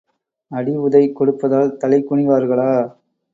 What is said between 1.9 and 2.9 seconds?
குனிவார்களா?